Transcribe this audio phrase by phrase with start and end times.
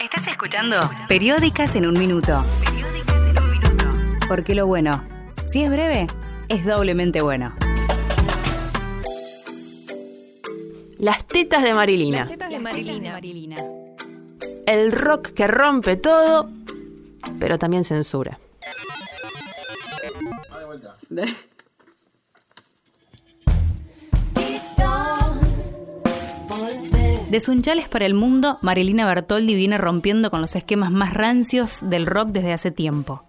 [0.00, 0.78] ¿Estás escuchando?
[1.08, 2.44] Periódicas en un minuto.
[4.28, 5.02] Porque lo bueno,
[5.46, 6.06] si es breve,
[6.48, 7.54] es doblemente bueno.
[10.98, 12.20] Las tetas de Marilina.
[12.20, 13.18] Las tetas de Marilina.
[14.66, 16.50] El rock que rompe todo,
[17.38, 18.38] pero también censura.
[21.08, 21.34] De
[27.40, 32.30] Sunchales para el mundo, Marilina Bertoldi viene rompiendo con los esquemas más rancios del rock
[32.30, 33.22] desde hace tiempo.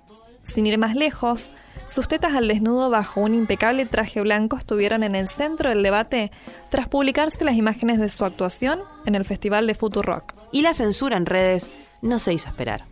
[0.44, 1.52] Sin ir más lejos,
[1.86, 6.32] sus tetas al desnudo bajo un impecable traje blanco estuvieron en el centro del debate
[6.72, 10.34] tras publicarse las imágenes de su actuación en el Festival de Rock.
[10.52, 11.70] Y la censura en redes
[12.02, 12.86] no se hizo esperar.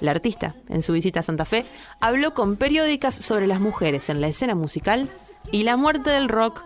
[0.00, 1.64] La artista, en su visita a Santa Fe,
[1.98, 5.08] habló con periódicas sobre las mujeres en la escena musical
[5.50, 6.62] y la muerte del rock,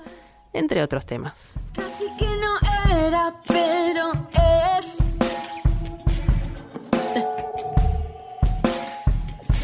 [0.53, 1.49] entre otros temas.
[1.75, 2.36] Casi que
[3.47, 4.13] pero
[4.79, 4.99] es.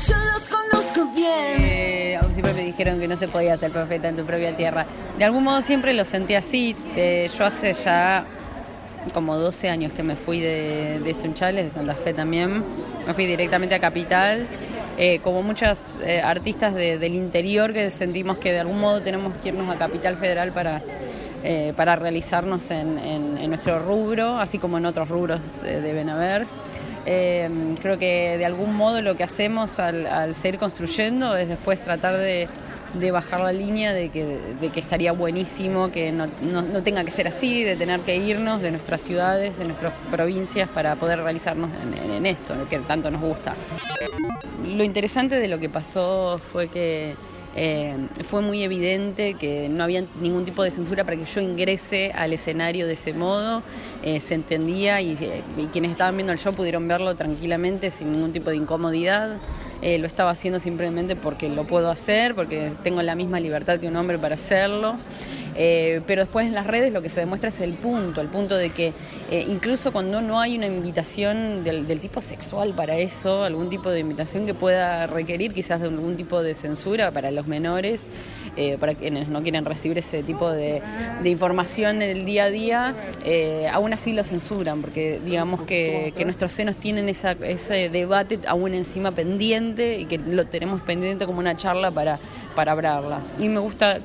[0.08, 1.28] Yo los conozco bien.
[1.60, 4.86] Eh, siempre me dijeron que no se podía ser profeta en tu propia tierra.
[5.18, 6.74] De algún modo siempre lo sentí así.
[6.96, 8.24] Eh, yo hace ya
[9.14, 12.64] como 12 años que me fui de, de Sunchales, de Santa Fe también.
[13.06, 14.46] Me fui directamente a Capital.
[14.98, 19.32] Eh, como muchos eh, artistas de- del interior que sentimos que de algún modo tenemos
[19.42, 20.82] que irnos a Capital Federal para,
[21.44, 26.46] eh, para realizarnos en, nuestro rubro, así como en otros rubros eh, deben haber.
[27.04, 31.82] Eh, creo que de algún modo lo que hacemos al, al seguir construyendo es después
[31.82, 32.48] tratar de,
[33.10, 34.38] bajar la línea de que,
[34.76, 36.28] estaría buenísimo que no,
[36.84, 40.94] tenga que ser así, de tener que irnos de nuestras ciudades, de nuestras provincias para
[40.94, 41.70] poder realizarnos
[42.14, 43.54] en esto, que tanto nos gusta.
[44.64, 47.16] Lo interesante de lo que pasó fue que
[47.54, 52.12] eh, fue muy evidente que no había ningún tipo de censura para que yo ingrese
[52.12, 53.62] al escenario de ese modo.
[54.02, 58.12] Eh, se entendía y, eh, y quienes estaban viendo el show pudieron verlo tranquilamente sin
[58.12, 59.36] ningún tipo de incomodidad.
[59.82, 63.96] Lo estaba haciendo simplemente porque lo puedo hacer, porque tengo la misma libertad que un
[63.96, 64.94] hombre para hacerlo.
[65.54, 68.56] Eh, pero después en las redes lo que se demuestra es el punto, el punto
[68.56, 68.92] de que
[69.30, 74.00] eh, incluso cuando no hay una invitación del, tipo sexual para eso, algún tipo de
[74.00, 78.08] invitación que pueda requerir quizás de algún tipo de censura para los menores,
[78.56, 80.82] eh, para quienes no quieren recibir ese tipo de,
[81.22, 82.94] de información del día a día,
[83.72, 89.98] aún así lo censuran, porque digamos que, nuestros senos tienen ese debate aún encima pendiente
[89.98, 92.18] y que lo tenemos pendiente como una charla para,
[92.54, 93.20] para hablarla.
[93.38, 94.00] Y me gusta...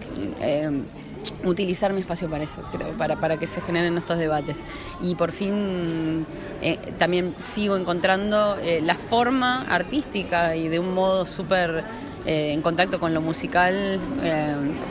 [1.44, 4.62] utilizar mi espacio para eso, creo, para, para que se generen estos debates.
[5.02, 6.26] Y por fin
[6.62, 11.84] eh, también sigo encontrando eh, la forma artística y de un modo súper
[12.26, 14.00] eh, en contacto con lo musical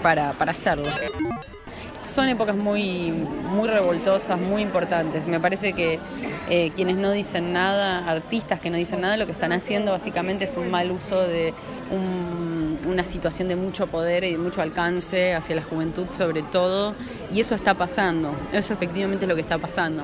[0.03, 0.89] para, para hacerlo.
[2.03, 3.13] Son épocas muy,
[3.51, 5.27] muy revoltosas, muy importantes.
[5.27, 5.99] Me parece que
[6.77, 10.57] quienes no dicen nada, artistas que no dicen nada, lo que están haciendo básicamente es
[10.57, 11.53] un mal uso de
[11.91, 16.95] un- una situación de mucho poder y de mucho alcance hacia la juventud sobre todo.
[17.33, 20.03] Y eso está pasando, eso efectivamente es lo que está pasando.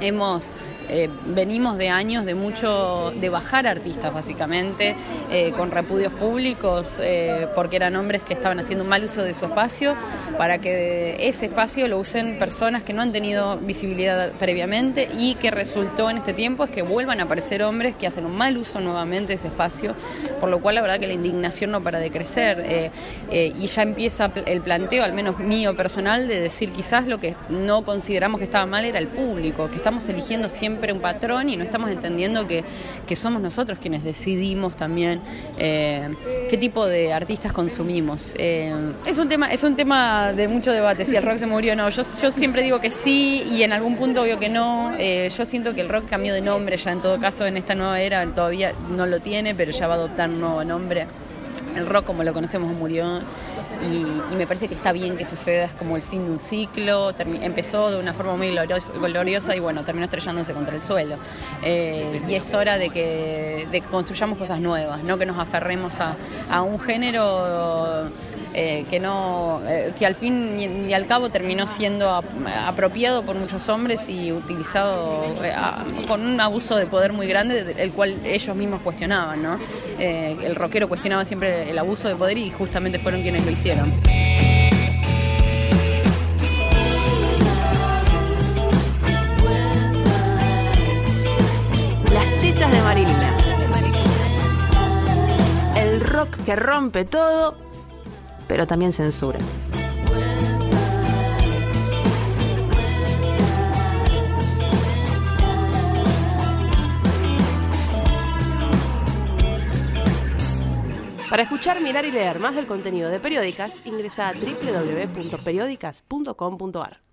[0.00, 0.44] Hemos,
[0.88, 4.96] eh, venimos de años de mucho, de bajar artistas básicamente,
[5.30, 9.34] eh, con repudios públicos, eh, porque eran hombres que estaban haciendo un mal uso de
[9.34, 9.94] su espacio,
[10.36, 15.50] para que ese espacio lo usen personas que no han tenido visibilidad previamente y que
[15.50, 18.80] resultó en este tiempo es que vuelvan a aparecer hombres que hacen un mal uso
[18.80, 19.94] nuevamente de ese espacio,
[20.40, 22.90] por lo cual la verdad que la indignación no para de crecer eh,
[23.30, 27.34] eh, y ya empieza el planteo, al menos mío personal, de decir quizás lo que
[27.48, 31.56] no consideramos que estaba mal era el público, que estamos eligiendo siempre un patrón y
[31.56, 32.64] no estamos entendiendo que,
[33.06, 35.20] que somos nosotros quienes decidimos también
[35.58, 36.08] eh,
[36.48, 38.34] qué tipo de artistas consumimos.
[38.38, 38.72] Eh,
[39.04, 41.76] es un tema, es un tema de mucho debate, si el rock se murió o
[41.76, 41.88] no.
[41.90, 44.94] Yo, yo siempre digo que sí y en algún punto obvio que no.
[44.98, 47.74] Eh, yo siento que el rock cambió de nombre ya en todo caso en esta
[47.74, 51.06] nueva era, todavía no lo tiene, pero ya va a adoptar un nuevo nombre.
[51.76, 53.20] El rock como lo conocemos murió
[53.82, 56.38] y, y me parece que está bien que suceda, es como el fin de un
[56.38, 57.12] ciclo,
[57.42, 61.16] empezó de una forma muy glorios- gloriosa y bueno, terminó estrellándose contra el suelo.
[61.62, 66.00] Eh, y es hora de que, de que construyamos cosas nuevas, no que nos aferremos
[66.00, 66.16] a,
[66.50, 68.08] a un género
[68.54, 72.24] eh, que no eh, que al fin y, al cabo terminó siendo ap-
[72.66, 75.52] apropiado por muchos hombres y utilizado eh,
[76.06, 79.58] con un abuso de poder muy grande de- el cual ellos mismos cuestionaban ¿no?
[79.98, 83.92] El rockero cuestionaba siempre el abuso de poder y justamente fueron quienes lo hicieron
[92.66, 93.36] de Marilina.
[95.76, 97.56] El rock que rompe todo,
[98.48, 99.38] pero también censura.
[111.30, 117.07] Para escuchar, mirar y leer más del contenido de Periódicas, ingresa a www.periódicas.com.ar.